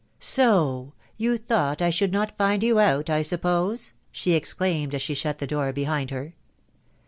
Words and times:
"Soh!.... 0.35 0.93
you 1.15 1.37
thought 1.37 1.79
I 1.79 1.91
should 1.91 2.11
not 2.11 2.35
find 2.35 2.63
you 2.63 2.79
out, 2.79 3.07
I 3.07 3.21
suppose!" 3.21 3.93
she 4.11 4.33
exclaimed, 4.33 4.95
as 4.95 5.03
she 5.03 5.13
shut 5.13 5.37
the 5.37 5.45
door 5.45 5.71
behind 5.71 6.09
her. 6.09 6.33